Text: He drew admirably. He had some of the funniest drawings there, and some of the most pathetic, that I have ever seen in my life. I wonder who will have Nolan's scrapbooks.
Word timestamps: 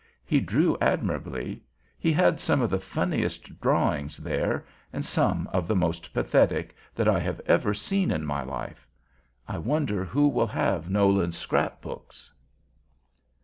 He 0.25 0.39
drew 0.39 0.75
admirably. 0.81 1.61
He 1.99 2.11
had 2.11 2.39
some 2.39 2.59
of 2.63 2.71
the 2.71 2.79
funniest 2.79 3.61
drawings 3.61 4.17
there, 4.17 4.65
and 4.91 5.05
some 5.05 5.47
of 5.53 5.67
the 5.67 5.75
most 5.75 6.11
pathetic, 6.11 6.75
that 6.95 7.07
I 7.07 7.19
have 7.19 7.39
ever 7.41 7.75
seen 7.75 8.09
in 8.09 8.25
my 8.25 8.41
life. 8.41 8.87
I 9.47 9.59
wonder 9.59 10.03
who 10.03 10.27
will 10.27 10.47
have 10.47 10.89
Nolan's 10.89 11.37
scrapbooks. 11.37 12.31